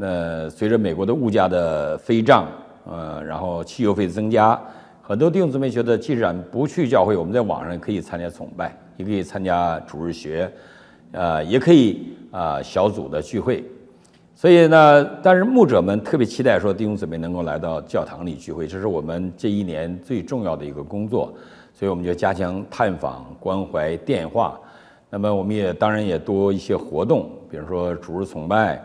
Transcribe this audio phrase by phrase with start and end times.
[0.00, 2.46] 那随着美国的物价的飞涨，
[2.88, 4.56] 呃，然后汽油费增加，
[5.02, 10.48] 很多弟兄姊妹觉得，既然不去教会，我们在网上可以参加崇拜，也可以参加主日学，
[11.10, 13.64] 呃，也可以啊小组的聚会。
[14.36, 21.34] 所以呢，但是牧者们特别期待说弟兄姊妹能够来到教堂里聚会，这是我们这一年最重要的一个工作。
[21.74, 24.58] 所以我们就加强探访、关怀、电话。
[25.10, 28.80] 那么我们也当然也多一些活动，比如说主日崇拜。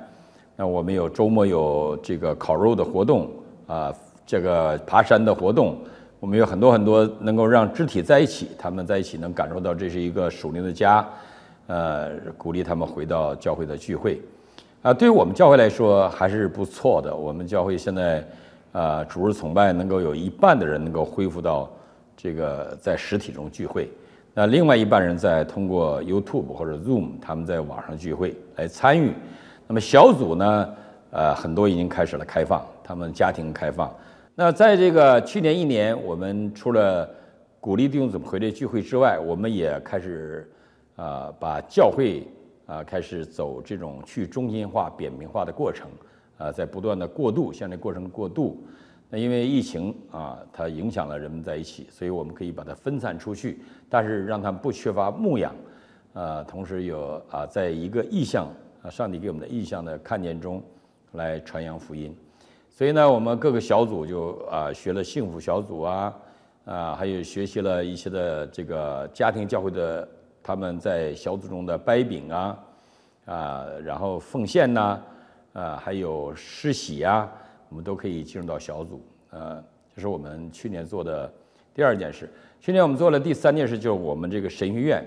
[0.56, 3.30] 那我们有周末有这个烤肉的活动
[3.66, 3.94] 啊，
[4.26, 5.78] 这个爬山的活动。
[6.20, 11.06] 我们有很多很多能够让肢体在一起，他们在一起能感受到这是一个属灵的家，
[11.68, 14.22] 呃，鼓励他们回到教会的聚会。
[14.84, 17.14] 啊，对于我们教会来说还是不错的。
[17.14, 18.26] 我们教会现在，
[18.72, 21.70] 啊，主日崇拜能够有一半的人能够恢复到
[22.16, 23.92] 这个在实体中聚会，
[24.34, 29.12] 那另外一半人在通过 YouTube 或者 Zoom，他们在网上聚会来参与。
[29.74, 30.70] 那么小组呢，
[31.10, 33.92] 呃，很多已经开始了开放，他们家庭开放。
[34.36, 37.10] 那在这个去年一年，我们除了
[37.60, 40.48] 鼓励弟兄姊妹回来聚会之外，我们也开始
[40.96, 42.28] 啊，把教会。
[42.66, 45.90] 啊，开始走这种去中心化、扁平化的过程，
[46.38, 48.64] 啊，在不断的过渡，向这过程过渡。
[49.10, 55.54] 那因为疫情啊，它影响了人们在一起，所以我们可以把它分散出去，但是让他们不缺乏牧养，
[56.14, 58.48] 啊，同时有啊，在一个意向
[58.84, 60.62] 啊，上帝给我们的意向的看见中，
[61.14, 62.16] 来传扬福音。
[62.70, 66.14] 所以呢，我们各个小组就啊，学了幸福小组啊，
[66.66, 70.08] 啊，还有学习了一些的这个家庭教会的。
[70.46, 72.60] 他们在小组中的掰饼啊，
[73.24, 75.00] 啊，然后奉献呐，
[75.54, 77.32] 啊，还有施洗啊，
[77.70, 79.02] 我们都可以进入到小组。
[79.30, 79.64] 呃，
[79.96, 81.32] 这是我们去年做的
[81.74, 82.30] 第二件事。
[82.60, 85.06] 去年我们做了第三件事，就是我们这个神学院，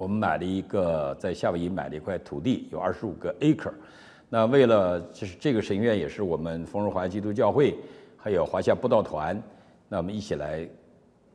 [0.00, 3.70] 我们买了一个在夏威夷买了一块土地，有二十五个 acre。
[4.30, 7.76] 那为了就是这个神学院也是我们丰润华基督教会
[8.16, 9.38] 还有华夏布道团，
[9.90, 10.66] 那我们一起来。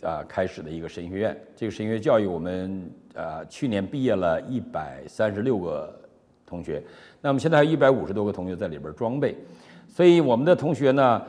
[0.01, 5.91] 啊，开始的一个神学院，这个神学教育我们啊，去年毕业了一百三十六个
[6.45, 6.83] 同学，
[7.21, 9.35] 那么现在还有一百五十多个同学在里边装备，
[9.87, 11.23] 所以我们的同学呢，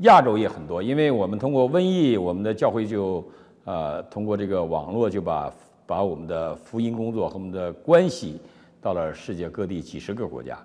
[0.00, 3.24] 亚洲也很多，因为我们通过瘟疫，我们的教会就
[3.64, 5.50] 啊，通过这个网络就把
[5.88, 8.38] 把我们的福音工作和我们的关系
[8.80, 10.58] 到了世界各地几十个国家，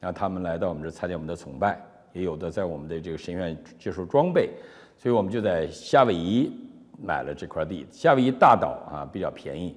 [0.00, 1.78] 让他们来到我们这参加我们的崇拜，
[2.14, 4.48] 也有的在我们的这个神院接受装备，
[4.96, 6.50] 所以我们就在夏威夷。
[7.02, 9.74] 买了这块地，夏威夷大岛啊比较便宜，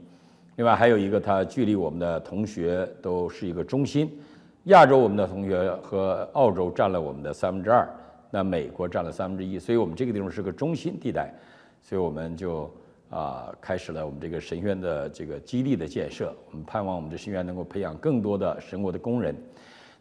[0.57, 4.11] 另外还有一个，它距离我们的同学都是一个中心。
[4.65, 7.87] 亚洲我们的同学和澳洲占了我们的三分之二，
[8.29, 11.33] 那美国占了三分之一，所以我们这个地方是个中心地带，
[11.81, 12.69] 所以我们就
[13.13, 16.33] 啊开始了我们这个神学院的这个基地的建设。
[16.49, 19.35] 我们盼望我们的神院能够培养更多的神国的工人。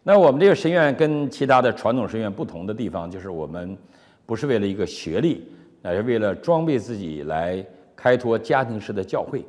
[0.02, 3.76] 那我们这个神院跟其他的传统神院不同的地方，就是我们
[4.24, 5.46] 不是为了一个学历。
[5.84, 9.44] 而是为了装备自己来开拓家庭式的教会，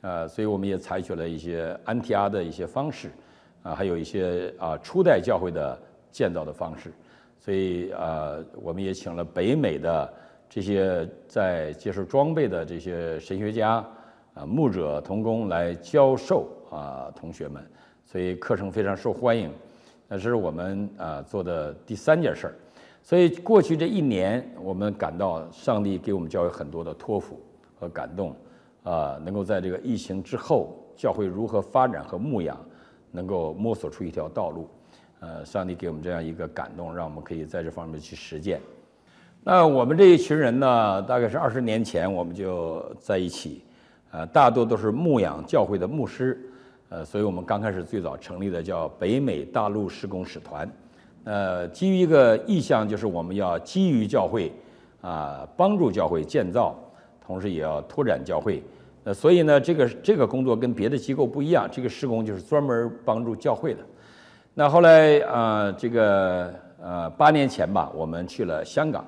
[0.00, 3.12] 啊，所以我们也采取了一些安提阿的一些方式，
[3.62, 5.80] 啊，还有一些啊初代教会的
[6.10, 6.92] 建造的方式，
[7.38, 10.12] 所以啊，我们也请了北美的
[10.48, 13.84] 这些在接受装备的这些神学家、
[14.34, 17.62] 啊牧者、童工来教授啊同学们，
[18.04, 19.52] 所以课程非常受欢迎。
[20.08, 22.54] 那是我们啊做的第三件事儿。
[23.02, 27.40] 所以过去这一年，我们感到上帝给我们教会很多的托付
[27.78, 28.34] 和感动，
[28.82, 32.58] 啊，能够在这个疫情之后，教会如何发展和牧养，
[33.10, 34.68] 能够摸索出一条道路，
[35.20, 38.60] 呃，上帝给我们这样一个感动，让我们可以在这方面去实践。
[39.44, 43.64] 那我们这一群人呢，大概是二十年前我们就在一起，
[44.10, 46.38] 呃，大多都是牧养教会的牧师，
[46.90, 50.70] 呃，所以我们刚开始最早成立的叫北美大陆施工使团。
[51.24, 54.52] 呃，基于一个意向，就是我们要基于教会，
[55.00, 56.74] 啊，帮助教会建造，
[57.24, 58.62] 同时也要拓展教会。
[59.04, 63.80] 呃所以呢，这个这个工作跟别的机构不一样，这个施工就是专门帮助教会的。
[64.52, 66.52] 那后来啊，这个
[66.82, 69.06] 呃八年前吧，我们去了香港，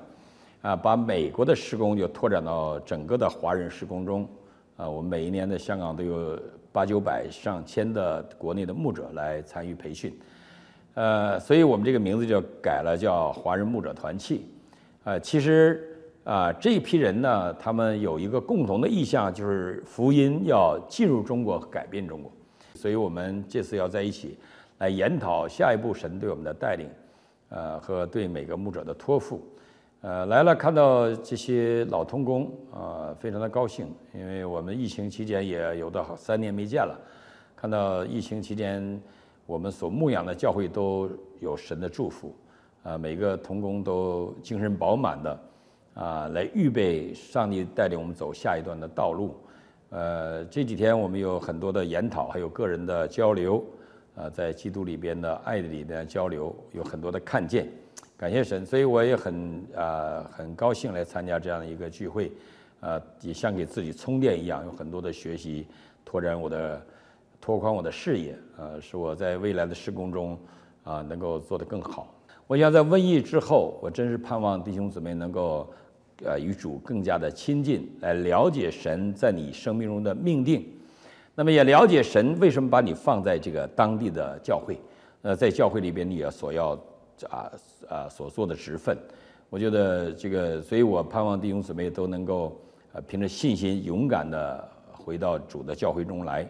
[0.61, 4.27] 啊，把美国的施工就拓展到整个的华人施工中。
[4.77, 6.39] 啊，我们每一年的香港都有
[6.71, 10.17] 八九百上千的国内的牧者来参与培训。
[10.93, 14.45] 呃，所以我们这个名字就改了，叫华人牧者团契。
[15.03, 22.31] 呃，其实啊，这一批人呢，他们有一个共同的意向，就是福音要进入中国，改变中国。
[22.75, 24.37] 所以我们这次要在一起
[24.79, 26.87] 来研讨下一步神对我们的带领，
[27.49, 29.41] 呃，和对每个牧者的托付。
[30.01, 36.99] 呃，来了看到这些老童工啊，非常的高兴，因为我们疫情期间也有的好三年没见了，
[37.55, 38.99] 看到疫情期间。
[39.47, 41.09] 我们所牧养的教会都
[41.41, 42.33] 有神的祝福，
[42.83, 45.39] 啊，每个童工都精神饱满的，
[45.95, 49.35] 啊，来预备上帝带领我们走下一段的道路。
[49.89, 53.61] 呃，这几天我们有很多的研讨，还有个人的交流，
[54.15, 57.67] 啊，在基督里边的爱的里边交流，有很多的看见，
[58.21, 62.31] 感谢神，所以我也很啊很高兴来参加这样的一个聚会，
[62.79, 65.65] 啊，也像给自己充电一样，有很多的学习，
[66.05, 66.79] 拓展我的。
[67.43, 70.37] 拓宽我的视野，呃，使我在未来的施工中，
[70.83, 72.13] 啊，能够做得更好。
[72.45, 75.67] 我想在瘟疫之后，我真是盼望弟兄姊妹能够，
[76.23, 80.63] 呃，与主更加的亲近，来了解神在你生命中的命定。
[81.33, 84.77] 那么也了解神为什么把你放在这个当地的教会，
[85.23, 86.79] 呃，在教会里边你也所要
[87.29, 87.51] 啊
[87.89, 88.97] 啊所做的职分。
[89.49, 92.57] 我觉得这个，所以我盼望弟兄姊妹都能够，
[92.93, 96.47] 呃，凭着信心勇敢的回到主的教会中来。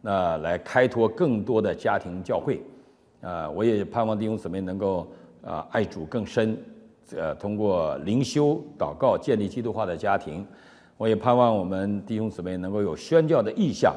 [0.00, 2.60] 那来开拓更多的家庭教会，
[3.20, 5.06] 啊，我也盼望弟兄姊妹能够
[5.44, 6.58] 啊爱主更深，
[7.14, 10.46] 呃，通过灵修祷告建立基督化的家庭。
[10.96, 13.94] 我也盼望我们弟兄姊妹能够有宣教的意向，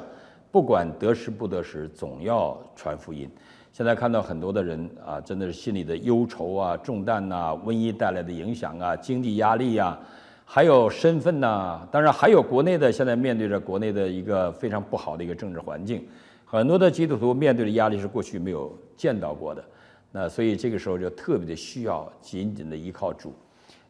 [0.52, 3.30] 不管得失不得失，总要传福音。
[3.74, 10.00] 现在看到很多的人啊，真的是心里的忧愁啊、重担呐、瘟疫带来的影响啊、经济压力呀。
[10.46, 16.08] 还有身份呐，当然还有国内的，现在面对着国内的一个非常不好的一个政治环境，
[16.46, 19.64] 很多的基督徒面对的压力是过去没有见到过的，
[20.12, 23.34] 那所以这个时候就特别的需要紧紧的依靠主，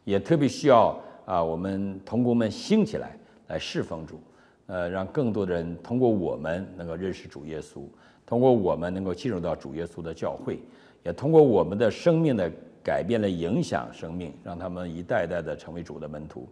[0.04, 4.18] 也特别需要啊我们同工们兴起来来侍奉主，
[4.66, 7.82] 呃让更多的人通过我们能够认识主耶稣，
[8.26, 10.58] 通过我们能够进入到主耶稣的教会，
[11.02, 12.50] 也通过我们的生命的。
[12.84, 16.46] 改变了，影响生命，让他们一代代的成为主的门徒。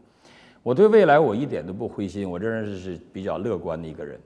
[0.63, 4.21] 我对未来我一点都不灰心，我仍然是比较乐观的一个人。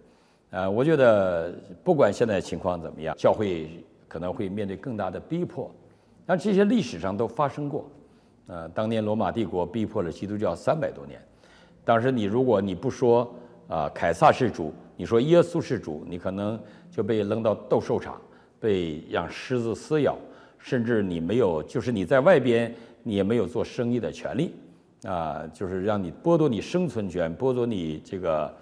[0.51, 1.53] 呃，我觉得
[1.83, 5.69] 不管现在情况怎么样，教会可能会面对更大的逼迫，
[6.25, 7.91] 但这些历史上都发生过。
[8.47, 11.21] 呃，当年罗马帝国逼迫了基督教三百多年，
[11.85, 13.35] 当时你如果你不说
[13.69, 16.61] 啊凯撒是主，你说耶稣是主，你可能
[16.91, 18.21] 就被扔到斗兽场，
[18.61, 20.17] 被让狮子撕咬。
[20.59, 22.75] 甚至你没有，就是你在外边，
[23.05, 24.53] 你也没有做生意的权利，
[25.05, 28.55] 啊，就是让你剥夺你生存权，剥夺你这个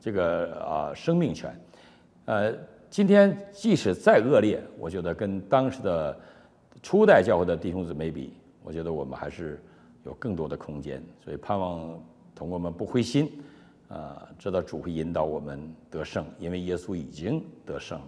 [0.00, 1.54] 这个啊生命权，
[2.24, 2.52] 呃，
[2.90, 6.18] 今天即使再恶劣，我觉得跟当时的
[6.82, 8.32] 初代教会的弟兄姊妹比，
[8.64, 9.62] 我觉得我们还是
[10.04, 11.96] 有更多的空间，所以盼望
[12.34, 13.30] 同学们不灰心，
[13.92, 18.06] 啊，知道主会引导我们得胜，因为耶稣已经得胜了。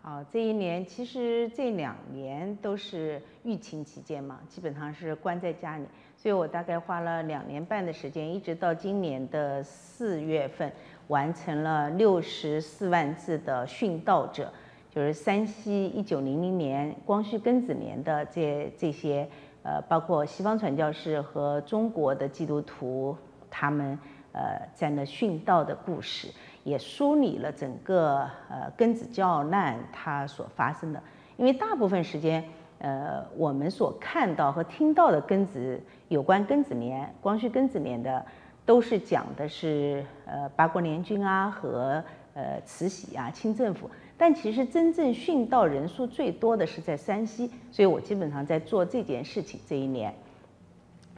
[0.00, 5.84] 好，这一年其实这两年都是疫情期间嘛，基本上是关在家里，
[6.16, 10.72] 所以我大概花了两年半的时间，一直到今年的四月份，
[11.08, 14.50] 完成了六十四万字的殉道者，
[14.90, 19.28] 就是山西一九零零年光绪庚子年的这这些，
[19.64, 23.14] 呃，包括西方传教士和中国的基督徒，
[23.50, 23.98] 他们
[24.32, 26.28] 呃在那殉道的故事。
[26.62, 28.18] 也梳理了整个
[28.50, 31.02] 呃庚子教难它所发生的，
[31.38, 32.44] 因为大部分时间，
[32.80, 38.22] 呃我们所看到和听到的庚子有关庚子年、光绪庚子年的，
[38.66, 50.14] 都是讲的是呃八国联军啊和呃慈禧啊清政府，但其实真正殉道人数最多的是在山西，所以我基本上在做这件事情这一年。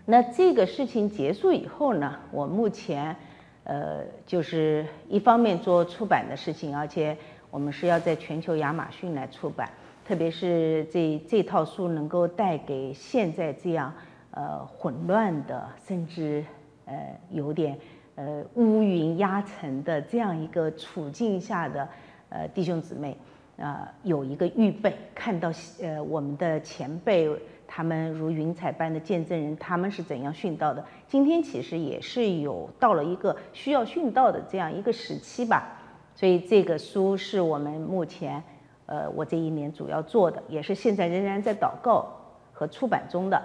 [0.05, 3.17] 那这个事情结束以后呢，我目前。
[3.65, 7.17] 呃，就是一方面做出版的事情，而且
[7.49, 9.71] 我们是要在全球亚马逊来出版，
[10.05, 13.95] 特别是这这套书能够带给现在这样
[14.33, 16.45] 呃混乱的，甚至
[16.87, 17.79] 呃有点
[18.17, 21.89] 呃乌云压城的这样一个处境下的
[22.31, 23.17] 呃弟兄姊妹
[23.63, 27.31] 呃，有一个预备，看到呃我们的前辈。
[27.75, 30.85] 他们如云彩般的见证人，他们是怎样殉道的？
[31.09, 35.81] 今天其实也是有到了一个需要殉道的这样一个时期吧。
[36.15, 38.43] 所以这个书是我们目前，
[38.85, 42.07] 呃，我这一年主要做的，也是现在仍然在祷告
[42.53, 43.43] 和出版中的。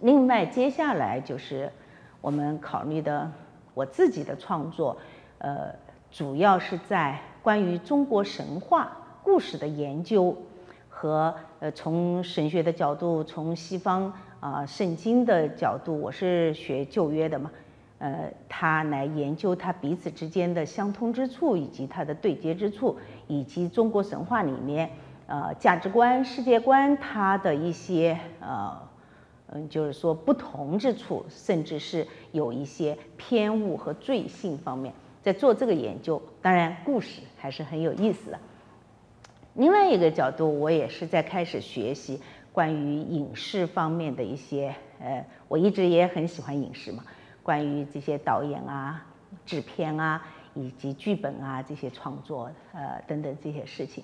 [0.00, 1.70] 另外，接下来就是
[2.20, 3.30] 我们考虑的
[3.72, 4.96] 我自己的创作，
[5.38, 5.72] 呃，
[6.10, 8.90] 主要是在关于中国神话
[9.22, 10.36] 故事的研究。
[10.94, 17.50] 和呃，从神学的角度，从西方啊圣经的角度，我是学旧约的嘛，
[17.98, 24.90] 呃，他来研究他彼此之间的相通之处，以及它的对接之处，以及中国神话里面
[25.26, 28.78] 呃价值观、世界观它的一些呃
[29.48, 36.22] 嗯，就是说不同之处，甚至是有一些偏误和罪性方面，在做这个研究。
[36.40, 38.38] 当然，故事还是很有意思的。
[39.54, 42.20] 另外一个角度，我也是在开始学习
[42.52, 47.04] 关于影视方面的一些，呃，我一直也很喜欢影视嘛，
[47.42, 49.04] 关于这些导演啊、
[49.44, 50.22] 制片啊
[50.54, 54.02] 以及剧本啊这些创作，呃等等这些事情。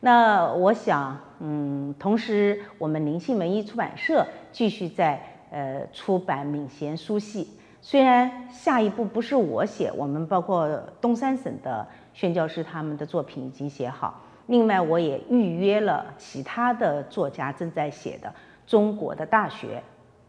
[0.00, 7.44] 那我想，嗯，同时我们灵性文艺出版社继续在呃出版《敏贤书系》，
[7.80, 10.68] 虽然下一步不是我写，我们包括
[11.00, 14.22] 东三省的宣教师他们的作品已经写好。
[14.50, 18.34] 另外，我也预约了其他的作家正在写的
[18.66, 19.80] 中国的大学，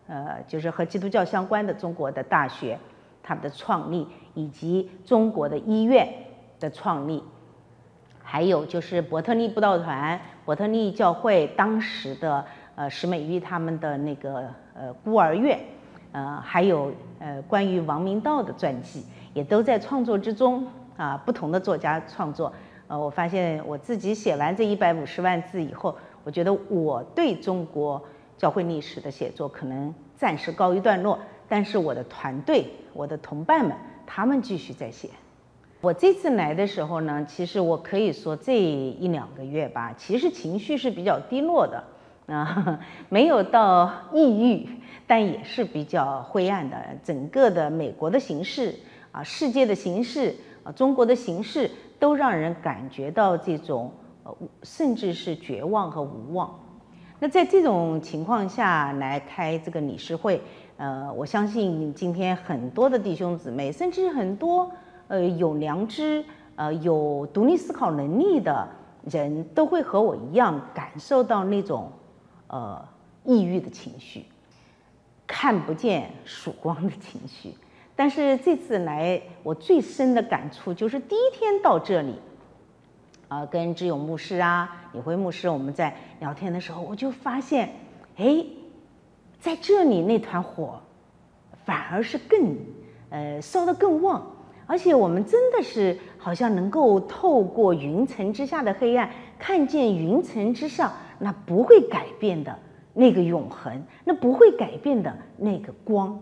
[0.06, 2.78] 呃，就是和基督教相关的中国的大学，
[3.24, 6.08] 他们的创立，以及中国的医院
[6.60, 7.24] 的创立，
[8.22, 15.60] 还有就是伯特利布道团、伯特利教会当时的呃石美玉他们的那个呃孤儿院，
[16.12, 22.54] 呃，还有呃关于王明道的传记，也都在创作之中啊，不同的作家创作。
[22.92, 25.96] 呃，我发现我自己写完这一百五十万字以后，
[26.26, 28.04] 我觉得我对中国
[28.38, 31.18] 教会历史的写作可能暂时告一段落，
[31.48, 33.74] 但是我的团队、我的同伴们，
[34.06, 35.10] 他们继续在写。
[35.80, 41.82] 我这次来的时候呢，其实我可以说这一两个月吧，其实情绪是比较低落的
[42.28, 44.68] 啊， 没有到抑郁，
[45.08, 46.76] 但也是比较灰暗的。
[47.06, 48.76] 整个的美国的形势
[49.14, 51.72] 啊，世界的形势啊，中国的形势。
[52.02, 53.92] 都让人感觉到这种
[54.24, 56.52] 呃，甚至是绝望和无望。
[57.20, 60.42] 那在这种情况下来开这个理事会，
[60.78, 64.72] 呃，我相信今天很多的弟兄姊妹，甚至很多
[65.10, 68.68] 呃有良知、呃有独立思考能力的
[69.06, 71.92] 人都会和我一样感受到那种
[72.48, 72.84] 呃
[73.24, 74.26] 抑郁的情绪，
[75.28, 77.54] 看不见曙光的情绪。
[78.02, 82.16] 但是这次来，我最深的感触就是第一天到这里，
[83.28, 87.76] 啊，跟志勇牧师啊、李辉牧师我们在聊天的时候，我就发现，
[88.18, 88.44] 哎，
[89.40, 90.82] 在这里那团火，
[91.64, 92.58] 反而是更，
[93.12, 94.26] 呃，烧得更旺，
[94.66, 102.58] 而且我们真的是好像能够透过云层之下的黑暗，看见云层之上那不会改变的
[102.96, 106.20] 那个永恒，那不会改变的那个光。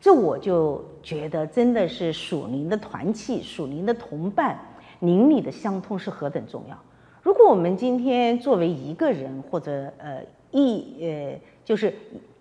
[0.00, 4.58] 这我就觉得真的是属灵的团契、属灵的同伴、
[5.00, 6.78] 邻里的相通是何等重要。
[7.22, 11.94] 如果我们今天作为一个人或者呃一呃就是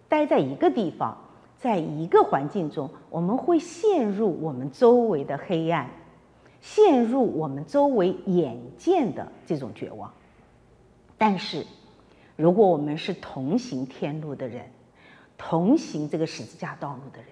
[0.08, 1.18] 待在一个地方，
[1.58, 5.90] 在一个环境中，我们会陷入我们周围的黑暗，
[6.62, 10.10] 陷入我们周围眼见的这种绝望。
[11.18, 11.66] 但是，
[12.38, 14.64] 如果我们是同行天路的人，
[15.38, 17.28] 同行这个十字架道路的人。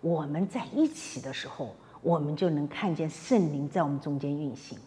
[0.00, 4.78] 我们在一起的时候，我们就能看见圣灵在我们中间运行，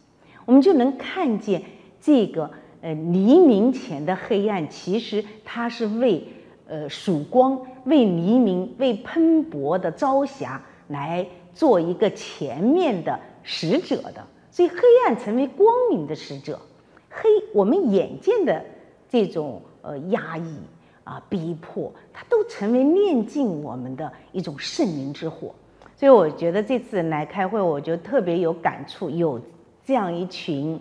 [0.45, 1.61] 我们就能看见
[2.01, 2.49] 这个
[2.81, 6.27] 呃黎明前的黑暗，其实它是为
[6.67, 14.25] 呃曙光、为黎明、为喷薄的朝霞来做一个前面的使者的。
[14.49, 16.59] 所以黑暗成为光明的使者，
[17.09, 18.63] 黑我们眼见的
[19.09, 20.55] 这种呃压抑。
[21.03, 25.53] 啊，逼迫它都成为炼尽我们的一种圣灵之火，
[25.95, 29.39] 所以我觉得这次来开会，我就特别有感触，有
[29.83, 30.79] 这样一群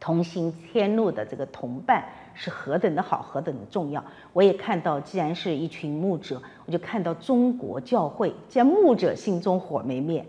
[0.00, 2.04] 同行天路的这个同伴
[2.34, 4.02] 是何等的好，何等的重要。
[4.32, 10.24] 我也看到，既然是一群牧者，我就看到中国教会既然牧者心中火没灭，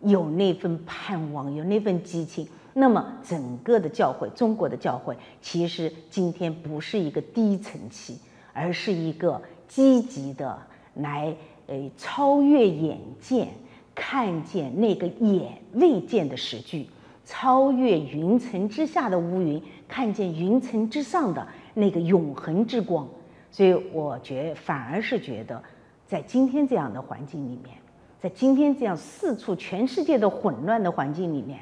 [0.00, 2.46] 有那份盼望，有那份激情。
[2.74, 8.18] 那么，整个的教会，中国的教会，其实今天不是一个低层期，
[8.54, 10.58] 而是一个积极的
[10.94, 11.36] 来，
[11.66, 13.48] 呃，超越眼见，
[13.94, 16.88] 看见那个眼未见的实具，
[17.26, 23.06] 超越云层之下的乌云，看见云层之上的那个永恒之光。
[23.50, 25.62] 所以，我觉反而是觉得，
[26.06, 27.76] 在今天这样的环境里面，
[28.18, 31.60] 在今天这样四处全世界的混乱的环境里面。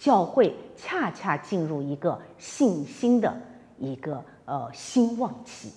[0.00, 3.38] 教会恰恰进入一个信心的
[3.78, 5.70] 一个呃兴旺期。